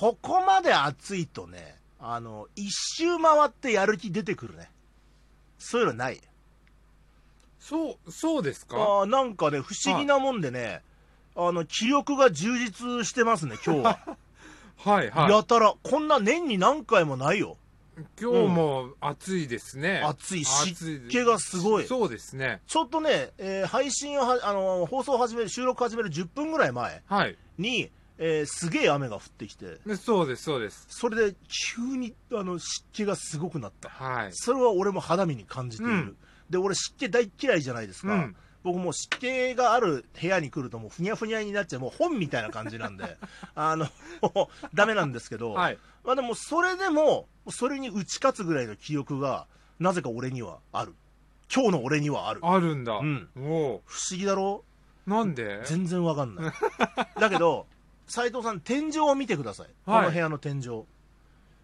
[0.00, 4.70] ここまで暑いとね、あの、一周回ってやる気出てくるね。
[5.58, 6.20] そういうのない。
[7.58, 8.76] そう、そうですか？
[8.78, 10.80] あーなんかね、不思議なもんでね、
[11.36, 13.98] あの、気力が充実してますね、今日は。
[14.78, 15.30] はい はい。
[15.30, 17.58] やたら、こんな年に何回もないよ。
[18.18, 20.00] 今日も暑いですね。
[20.02, 22.62] 暑い暑湿気がすごいそうですね。
[22.66, 27.36] ちょっとね、えー配信をは、あの、放送を始める、収録始める10分ぐらい前はい。
[28.20, 30.86] に、えーすげえ雨が降ってきて、でそうです、そうです。
[30.88, 31.36] それで
[31.76, 33.88] 急に、あの、湿気がすごくなった。
[33.88, 34.30] はい。
[34.32, 35.92] それは俺も肌身に感じている。
[35.92, 36.16] うん
[36.50, 38.12] で、俺湿気大嫌いじゃないですか。
[38.12, 38.36] うん。
[38.64, 43.16] 僕もう湿気がある部屋に来るともうふにゃふにゃになっちゃう、もう本みたいな感じなんで、
[43.54, 43.86] あの、
[44.74, 45.78] ダメなんですけど、はい。
[46.04, 49.46] まあでもそれでも、それに打ち勝つぐらいの記憶が、
[49.78, 50.92] なぜか俺にはある。
[51.54, 52.40] 今日の俺にはある。
[52.42, 52.94] あるんだ。
[52.94, 54.64] うんお不思議だろ？
[55.06, 55.62] うなんで？
[55.66, 56.52] 全然わかんない。
[57.20, 57.68] だけど、
[58.10, 59.66] 斉藤さん、天井を見てください。
[59.88, 60.82] はいこの部屋の天井。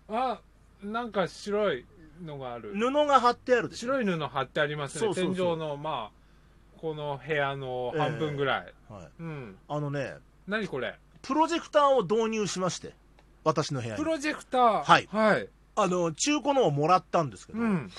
[0.08, 0.40] あ、
[0.80, 1.84] なんか白い
[2.24, 2.72] のがある。
[2.72, 3.88] 布が貼ってあるでしょ。
[3.88, 5.12] 白い布貼ってありますね。
[5.12, 8.72] 天井の、まあ、この部屋の半分ぐらい。
[8.88, 9.08] はい。
[9.18, 9.56] うん。
[9.68, 10.14] あのね、
[10.46, 10.94] 何これ？
[11.20, 12.94] プロジェクターを導入しまして、
[13.42, 13.98] 私の部屋に。
[13.98, 14.84] プロジェクター？
[14.84, 15.48] はいはい。
[15.74, 17.90] あの、中古のをもらったんですけど、うん。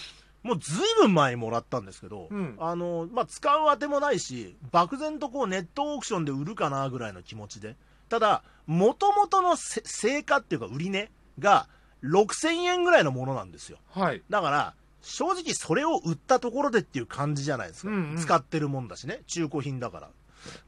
[0.43, 7.75] もうずいぶん前にもらったんですけど、うんあの、まあ、使うあてもないし、漠然とこうネットオークションで売るかなぐらいの気持ちで。
[8.09, 11.67] ただ、元々のせ成果っていうか売り値が
[12.03, 13.77] 6000円ぐらいのものなんですよ。
[13.91, 14.21] はい。
[14.29, 17.89] だから、正直それを売ったところでっていう感じじゃないですか。
[17.89, 19.21] うんうん使ってるもんだしね。
[19.27, 20.09] 中古品だから。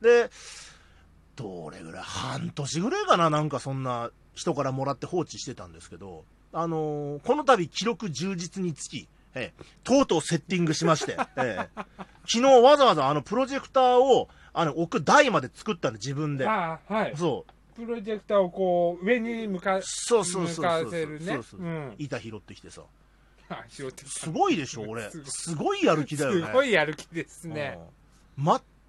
[0.01, 0.29] で、
[1.35, 11.83] どれぐらい半年ぐらいかななんかそんな人からもらって放置してたんですけど、あのーこの度記録充実につき、ええとうとうセッティングしまして、 ええ
[12.31, 16.47] 昨日わざわざあのプロジェクターをあの置く台まで作ったんで自分で。
[16.47, 17.13] あはい。
[17.15, 17.51] そう。
[17.75, 22.81] プロジェクターをこう、上に向か、そうそうそうそう向かせるねそうん板拾ってきてさ。
[23.49, 25.09] あ拾ってたすごいでしょ、俺。
[25.25, 26.45] すごいやる気だよね。
[26.45, 27.77] すごいやる気ですね。
[27.77, 27.99] うん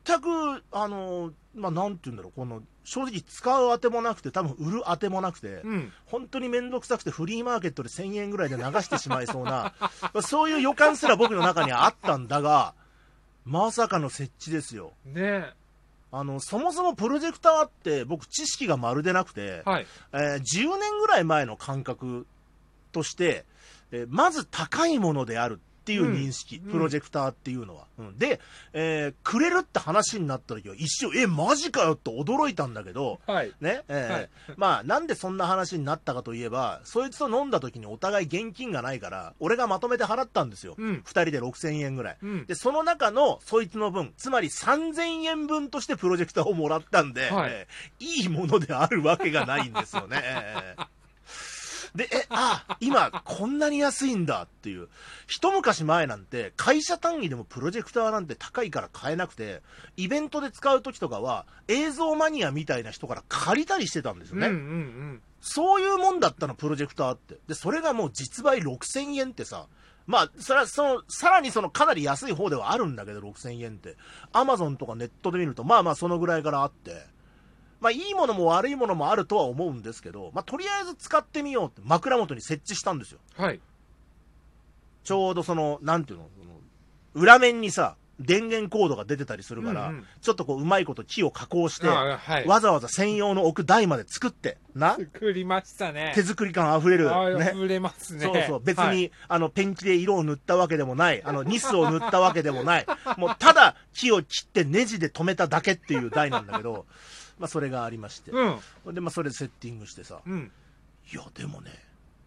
[0.07, 5.93] 全く、あの、まあ、なんて言うんだろう、この、正直使うあてもなくて、多分売るあてもなくて、うん。
[6.07, 9.75] 本当に面倒くさくてフリーマーケットで1000円ぐらいで流してしまいそうな、
[10.23, 12.75] そういう予感すら僕の中にあったんだが、
[13.45, 14.93] まさかの設置ですよ。
[15.05, 15.53] ね
[16.13, 19.87] あの、そもそもプロジェクターって僕知識がまるでなくて、はい。
[20.13, 22.27] えー10年ぐらい前の感覚
[22.93, 23.45] として、
[23.93, 27.87] えーまず高いものであるっていう認識、うんプロジェクターっていうのは。
[27.99, 28.41] うんで、
[28.73, 33.53] えーくれるって話になった時は一瞬、え、マジかよって驚いたんだけど、はい。
[33.61, 40.75] ね、えーはいまあ、なんでそんな話になったかといえば、そいつと飲んだ時にお互い現金がないから、俺がまとめて払ったんですよ。
[40.79, 41.03] 二、うん。
[41.05, 42.17] 人で6000円ぐらい。
[42.23, 42.47] うん。
[42.47, 50.21] で、その中のそいつの分、つまり3000円分としてプロジェクターをもらったんで、はいえーいいものであるわけがないんですよね。
[50.23, 50.87] えー
[51.95, 54.89] で、え、あ、今こんなに安いんだっていう。
[55.27, 59.63] 一昔前なんて会社単位でもプロジェクターなんて高いから買えなくて、
[59.97, 64.49] イベントで使う時とかは映像マニアみたいな人から借りたりしてたんですよね。
[64.49, 64.65] うんうんう
[65.15, 65.23] ん。
[65.41, 67.39] そういうもんだったの、プロジェクターって。
[67.49, 69.67] で、それがもう実売6000円ってさ、
[70.07, 73.97] まあ、それはその、さらにそのかなり安い方ではあるんだけど、6000円って。
[74.33, 77.07] アマゾンとかネットで見ると、まあまあそのぐらいからあって。
[77.81, 83.19] まあいいものも悪いものもあるとは思うんですけど、まあとりあえず使ってみようって枕元に設置したんですよ。
[83.37, 83.61] はい。
[85.05, 86.55] ちょうどその、なんていうの、その
[87.15, 92.47] 裏面にさ、電源コードが出てたりするから、うんうんちょっとこううまいこと木を加工して、あはい。
[92.47, 96.13] わざわざ専用の置く台まで作って、な作りましたね。
[96.15, 97.53] 手作り感あふれる、あね。
[97.55, 98.21] 溢れますね。
[98.21, 102.87] そうそう、別に、はいあの、ペンキで色を塗ったわけでもない、あの、ニスを塗ったわけでもない、
[103.17, 106.85] もう、ただ木を切ってネジで留めただけっていう台なんだけど、
[107.41, 108.31] まあ、それがありまして。
[108.31, 108.95] うん。
[108.95, 110.53] で、まあ、それでセッティングしてさ、うん。
[111.13, 111.71] いや、でもね、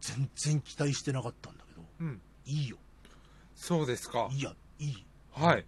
[0.01, 2.21] 全然期待してなかったんだけど、うん。
[2.45, 2.77] いいよ。
[3.55, 4.27] そうですか。
[4.33, 5.05] いや、いい。
[5.31, 5.65] はい。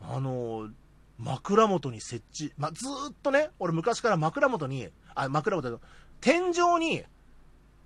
[0.00, 0.72] あのー
[1.16, 5.80] 枕元に設置、まあ、ずーっとね、俺昔から枕元に、あ、枕元、
[6.20, 7.04] 天井に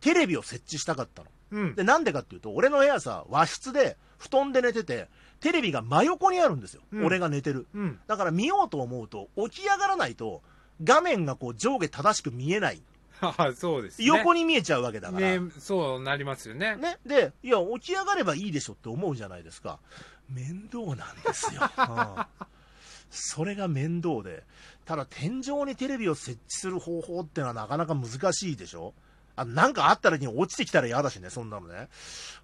[0.00, 1.28] テレビを設置したかったの。
[1.50, 1.74] うん。
[1.74, 5.08] で、なんでかっていうと、俺の部屋さ、和室で布団で寝てて、
[5.40, 6.80] テレビが真横にあるんですよ。
[6.90, 7.66] うん俺が寝てる。
[7.74, 8.00] うん。
[8.06, 10.42] だから見ようと思うと、起き上がらないと、
[10.82, 12.82] 画面がこう上下正しく見えない。
[13.20, 14.06] あ そうですね。
[14.06, 15.38] 横に見えちゃうわけだから。
[15.38, 16.76] ね、そうなりますよね。
[16.76, 16.98] ね。
[17.04, 19.80] で、いや、起き上がればいいでしょって思うじゃないですか。
[20.28, 21.62] 面倒なんですよ。
[21.78, 22.48] うん
[23.10, 24.44] それが面倒で。
[24.84, 28.94] ただ、天井にテレビを設置する方法ってのはなかなか難しいでしょ
[29.36, 31.88] あなんかあった時に落ちてきたら嫌だしね、そんなのね。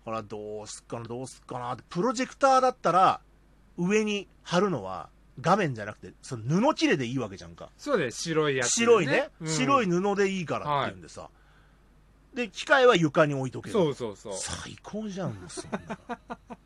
[0.04, 1.82] ほら、どうすっかな、どうすっかなって。
[1.88, 3.20] プロジェクターだったら、
[3.76, 5.10] 上に貼るのは、
[5.40, 7.70] 画面じゃなくて、その布切れでいいわけじゃんか。
[7.76, 11.28] そうです、白いやつ、白いね、うん白い布でいいからって言うんでさ、
[12.34, 13.72] で、機械は床に置いとける。
[13.72, 14.32] そうそうそう。
[14.36, 15.98] 最高じゃん、もうそんな。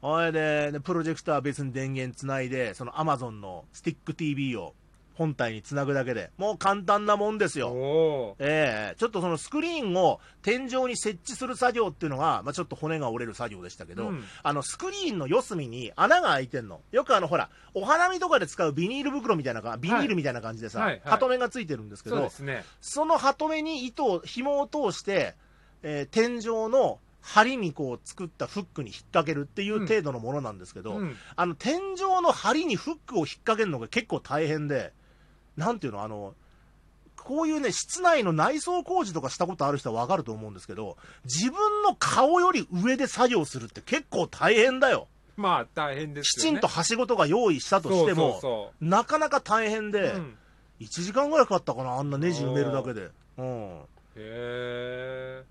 [0.00, 4.74] ほいで、でプロジェクターは別に電源つないで、その Amazon のスティック TV を
[5.18, 8.36] 本体につなぐだけで、もう簡単なもんですよ。
[8.38, 16.80] ええちょっとそのスクリーンを天井に設置する作業っていうのが、まあ、ちょっと骨が折れる作業でしたけど、うんあのスクリーンの四隅に穴が開いてんの。
[16.92, 22.64] よくあのほら、お花見とかで使うビニール袋みたいなか、ビニールみたいな感じでさ、はいはいハトメがついてるんですけど、そね。
[22.80, 25.34] そのハトメに糸を、紐を通して、
[25.82, 31.16] えー天井の針にこう作ったフックに引っ掛けるっていう程度のものなんですけど、うん。
[31.36, 34.92] あの天井の針にフックを引っ掛けるのが結構大変で、
[35.58, 36.34] なんていうの、あの、
[37.16, 45.08] こういうね、室内の内装工事とかしたことある人はわかると思うんですけど、自分の顔より上で作業するって結構大変だよ。
[45.36, 46.58] まあ、大変できすよね。
[46.58, 50.16] ちんとはしごとか用意したとしても、そなかなか大変うで、そう。
[50.16, 50.38] うん
[50.80, 53.10] 1時間ぐらいかかったかな、あんなネジ埋めるだけで。
[53.36, 53.80] うん。
[54.16, 55.44] へ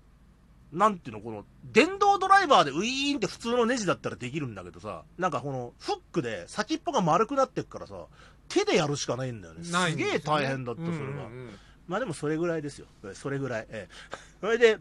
[0.72, 8.06] なんていうの、この、電動ドライバーでウィーンって普通のネジだったらできるんだけどさ、なんかこの、フックで先っぽが丸くなってっからさ、
[8.48, 9.64] 手でやるしかないんだよね。
[9.64, 11.02] すんですげえ大変だった、それが。
[11.02, 12.86] うんうんうんまあでもそれぐらいですよ。
[13.14, 13.66] それぐらい。
[13.70, 13.94] ええ。
[14.42, 14.78] それで、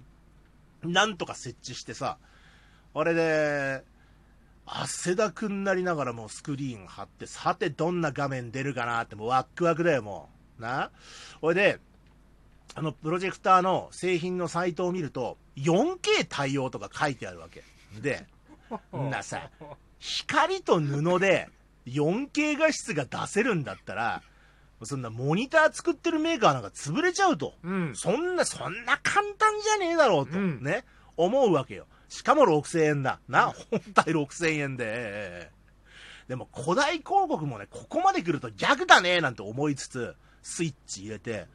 [0.84, 2.18] なんとか設置してさ、
[2.94, 3.83] あれで、
[4.66, 10.30] 汗だくになりながらもうスクリーン貼って、さてどんな画面出るかなって、もうワックワクだよ、も
[10.60, 10.62] う。
[10.62, 10.92] な？
[11.40, 11.80] ほいで、
[12.77, 17.63] あの、プロジェクターの製品のサイトを見ると、4K 対応とか書いてあるわけ。
[18.00, 18.27] で、
[18.95, 19.50] んなさ、
[19.97, 21.50] 光と布で
[21.88, 24.21] 4K 画質が出せるんだったら、
[24.83, 27.56] そんなモニター作ってるメーカーなんか潰れちゃうと。
[27.63, 27.95] うん。
[27.95, 30.85] そんな、そんな簡単じゃねえだろうと、うんね、
[31.15, 31.88] 思うわけよ。
[32.09, 33.19] しかも6000円だ。
[33.27, 34.83] な、本体6000円で。
[34.88, 35.57] ええ
[36.27, 41.47] でも古代広告もね、ここまで来ると逆だねなんて思いつつ、スイッチ入れて、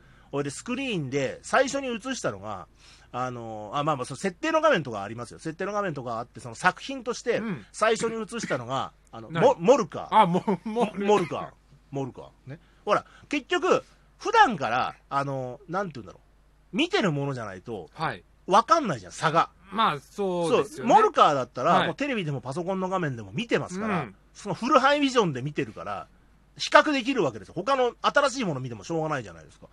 [0.43, 2.67] でスクリーンで最初に映したのが、
[3.13, 5.39] あのあまあまあその設定の画面とかありますよ。
[5.39, 10.17] 設定の画面とかあって、その作品としてうん最初に映したのが、あの何モモルカー。
[10.17, 11.49] あ、もう、もう、モルカー。
[11.91, 12.51] モルカー。
[12.51, 12.59] ね。
[12.87, 13.85] ほら、結局、
[14.19, 16.21] 普段から、あの、なんて言うんだろ
[16.73, 16.77] う。
[16.77, 18.25] 見てるものじゃないと、はい。
[18.47, 19.51] わかんないじゃん、差が。
[19.71, 20.95] まあ、そうですよね。
[20.95, 26.07] モルカーだったら、はいもうテレビでもパソコンの画面でも見てますから、うんそのフルハイビジョンで見てるから、
[26.57, 27.55] 比較できるわけですよ。
[27.55, 29.67] 他の新しいもの見てもしょうがないじゃないですか。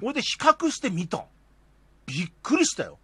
[0.00, 1.24] これで比較してみたん。
[2.06, 2.98] びっくりしたよ。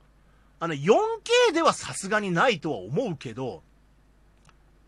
[0.59, 3.63] あの、4K ではさすがにないとは思うけど、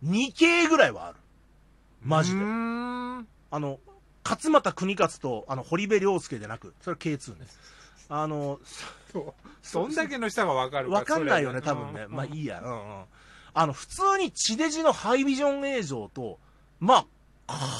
[0.04, 1.18] 2K ぐらいはある。
[2.02, 2.40] マジで。
[2.40, 3.24] あ
[3.58, 3.78] の、
[4.24, 7.46] 勝俣国勝と、あの、堀部良介でなく、それは K2 ね。
[8.08, 8.60] あの、
[9.12, 9.34] そう。
[9.62, 12.02] そんだけの人がわかるわかんないよね、多分ね。
[12.02, 12.60] うんまあいいや。
[12.60, 13.04] うんうん。
[13.54, 16.38] あの、普通に地デジのハイビジョン映像と、
[16.80, 17.06] まあ、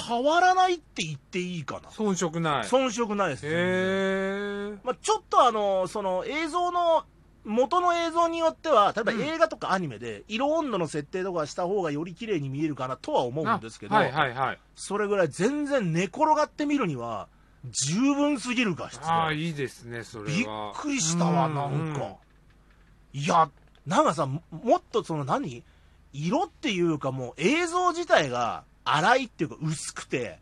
[0.09, 1.89] 変わらないって言っていいかな。
[1.91, 2.63] 遜色ない。
[2.65, 3.47] 遜色ないです。
[3.47, 4.79] へえ。
[4.85, 7.05] まあ、ちょっとあの、その映像の、
[7.45, 14.59] 元の映像によっては、例えばうん映画とかアニメで、色温度の設定とかした方がより綺麗に見えるかなとは思うんですけど、あはいはいはい。
[14.77, 17.29] それぐらい全然寝転がってみるには、
[17.71, 20.73] 十分すぎる画質でああ、いいですね、それびっは。
[20.75, 22.17] くりしたわ、うんなんか。
[23.13, 23.51] いや、
[23.87, 25.65] なんかさ、ももっとその何？
[26.13, 30.39] 色っていうかもう映像自体が荒いっていうか薄くて、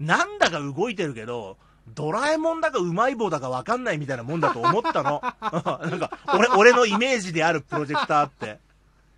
[0.00, 1.56] なんだか動いてるけど、
[1.88, 5.20] ドラえもんだかうまい棒だかわかんないみたいなもんだと思ったの。
[5.40, 8.58] なんか、俺、俺のイメージであるプロジェクターって。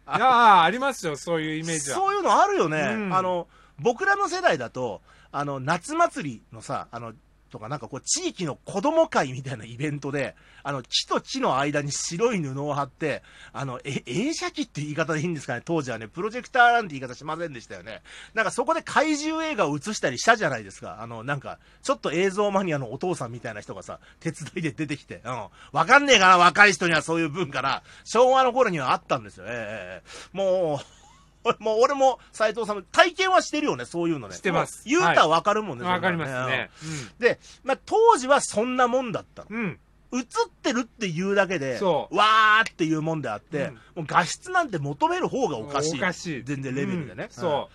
[0.07, 1.97] いやあありますよ、そういうイメージは。
[1.97, 2.79] そういうのあるよね。
[2.79, 3.49] うんあの、
[3.79, 5.01] 僕らの世代だと、
[5.33, 7.13] あの、夏祭りのさ、あの、
[7.55, 10.35] とかなんかこう、地域の子供会みたいなイベントで、
[10.65, 15.63] あの、木と木の間に白い布を貼って、あの、え、映写機って言い方でいいんですかね？
[15.65, 18.03] 当時はね、プロジェクターなんて言い方しませんでしたよね。
[18.35, 21.01] なんかそこで怪獣映画を映したりしたじゃないですか。
[21.01, 25.47] あの、なんか、ちょっと映像マニアのお父さんみたいな人がさ、手伝いで出てきて、うん。
[25.71, 29.45] わかんねえかな若い人にはそういう文化な、昭和の頃にはあったんですよ。
[29.47, 31.04] ええええもう、
[31.47, 34.35] 俺もう俺も斎藤さんも体験はしてるよね、そういうのね。
[34.35, 36.71] してます言うたらわかるもんね、わかりそんなのますね。
[36.83, 39.49] うんで、まあ、当時はそんなもんだったの。
[39.51, 39.79] うん。
[40.13, 40.21] うん。
[40.21, 40.27] 映っ
[40.63, 45.99] てるっていうだけで、わーっていうもんであって、うんもう画質なんて求める方がおかしい。
[45.99, 46.45] おかしい。
[46.45, 47.25] 全然レベルでね。
[47.25, 47.69] うんそ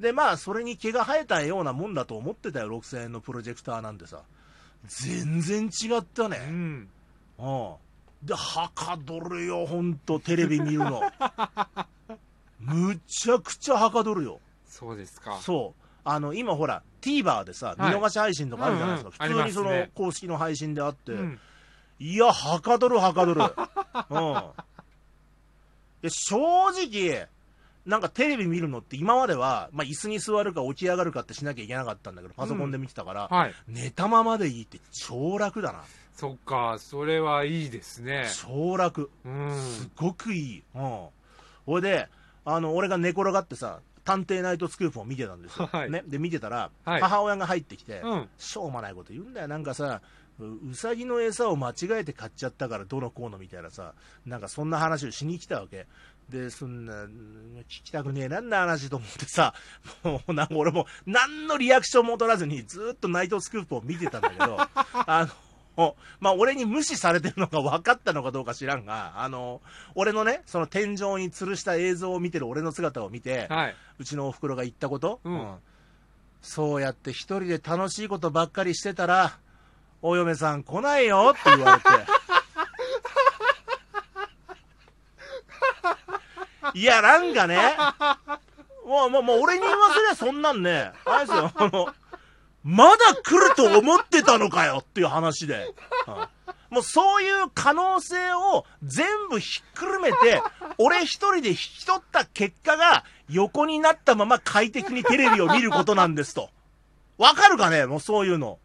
[0.00, 4.22] で、まあ、それに毛が生えたようなもんだと思ってたよ、6000円のプロジェクターなんてさ。
[4.86, 6.26] 全然違ったう。
[6.26, 6.38] うね。
[6.38, 6.88] ん。
[7.38, 7.74] うん。
[8.22, 11.02] で、はかどるよ、ほんと、テレビ見るの。
[12.60, 14.40] むちゃくちゃはかどるよ。
[14.66, 15.38] そうですか。
[15.40, 15.82] そう。
[16.04, 19.24] あの、今ほら、TVer でさ、見はい逃し配信とかあるじゃないですか。
[19.26, 21.38] うんうん普通にその公式の配信であって、うん。
[21.98, 23.42] いや、はかどるはかどる。
[24.10, 24.50] うん。
[26.02, 26.38] で、正
[26.70, 27.28] 直、
[27.86, 33.54] なんかテレビ見るのって今までは、まあ、椅子に座るか起き上がるかってしなきゃいけなかったんだけど、パソコンで見てたから、はい。
[33.68, 35.84] 寝たままでいいって超楽だな。
[36.14, 38.28] そっか、それはいいですね。
[38.42, 39.10] 超楽。
[39.24, 39.50] うん。
[39.58, 40.62] すごくいい。
[40.74, 41.06] うん。
[41.66, 42.08] ほいで、
[42.44, 45.68] あの、俺が寝転がってさ、探偵ナイトスクープを見てたんですよ。
[45.70, 46.02] はいね。
[46.06, 48.28] で、見てたら、はい母親が入ってきて、うん。
[48.38, 49.48] しょうもないこと言うんだよ。
[49.48, 50.00] なんかさ、
[50.38, 53.94] ううさぎの餌を間違えて買っちゃったからどうのこうのみたいなさ、
[54.26, 55.86] なんかそんな話をしに来たわけ。
[56.30, 59.54] で、そんな、うん聞きたくねえなんな話と思ってさ、
[60.02, 64.56] もうなんか俺も何のリアクションも取らずにずっとナイトスクープを見てたんだけど、
[65.06, 65.30] あの、
[66.20, 69.60] まあ、俺に無視されてるのが分かったのかどうか知らんが、あの、
[69.94, 73.76] 俺のね、その天井に吊るした映像を見てる俺の姿を見て、はい。
[73.98, 75.54] うちのおふくろが言ったこと、うん
[76.42, 79.38] そうやって一人で楽しいことばっかりしてたら、
[80.02, 81.88] お嫁さん来ないよって言われて。
[86.78, 87.76] いや、なんかね、
[88.86, 91.92] もう、もう、もう俺に言わせりゃそんなんね、あれですよ、あの、
[92.62, 95.74] まだ来ると思ってたのかよっていう話で。
[96.06, 96.26] うん
[96.70, 100.40] もうそういう可能性を全部ひっくるめて、
[100.78, 106.48] 俺一人で引き取った結果が横になったまま快適にテレビを見ることなんですと。
[107.18, 107.86] わかるかね？
[107.86, 108.60] もうそういうの。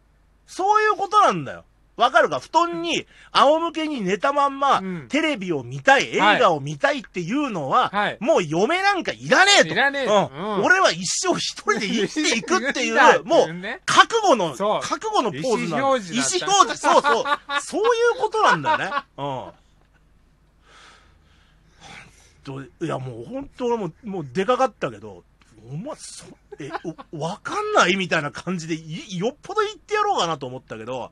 [0.46, 1.64] そういうことなんだよ。
[1.96, 2.40] わかるか？
[2.40, 5.08] 布団に仰向けに寝たまんま、うん。
[5.08, 8.18] テレビを見たい、映画を見たいっていうのは、はい。
[8.20, 9.68] もう嫁なんかいらねえと。
[9.68, 10.12] いらねえうん。
[10.12, 10.16] う
[10.60, 10.64] ん。
[10.64, 13.80] 俺は一生一人で生きていくっていう、 もう、ね。
[13.86, 14.80] 覚悟の、そう。
[14.82, 15.78] 覚悟のポーズなんだ。
[15.78, 16.48] 意思表示だった。
[16.48, 17.24] 意思表示、そうそう。
[17.62, 17.86] そうい
[18.18, 18.90] うことなんだよね。
[19.16, 19.50] うん。
[22.44, 25.24] といや、もう本当俺もう、もうでかかったけど、
[25.72, 26.26] お前、そ、
[26.60, 26.70] え、
[27.10, 27.96] おわかんない？
[27.96, 31.10] みたいな感じでい、よっぽど言ってやろうかなと思ったけど、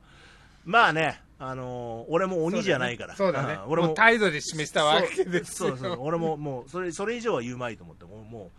[0.65, 3.15] まあね、あのー俺も鬼じゃないから。
[3.15, 3.53] そうだね。
[3.55, 5.69] ん俺ももう態度で示したわけですよ。
[5.69, 8.51] そうそうそう俺ももうそれそれ以上は言うまいと思ってもうも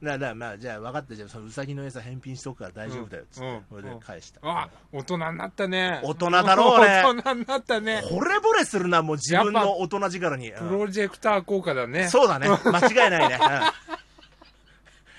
[0.00, 6.00] うだからまあじゃあ分かったじゃあそのうさぎの餌返品しとくから大丈夫だよっつって、うんそれで返した、あ、大人になったね。
[6.04, 8.02] 大人だろうね 大人になったね。
[8.04, 12.08] 惚れ惚れするなもう自分の大人力に、プうんロジェクター効果だね。
[12.08, 13.50] そうだね間違いないね、うん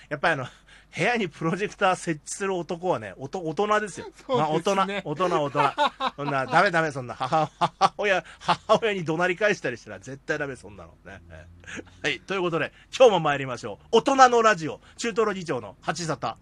[0.09, 0.47] やっぱりあの
[0.95, 4.07] 部屋にプロジェクター設置する男はね、おと大人ですよ。
[4.27, 5.59] まあ、大人、大人、大人。
[6.15, 11.21] そんな、ダメダメ、そんな、母、母親、母親に怒鳴り返したりしたら絶対ダメ、そんなのね。
[12.01, 12.19] はい。
[12.21, 13.97] ということで、今日も参りましょう。
[13.97, 16.35] 大人のラジオ、中トロ議長の八沙汰。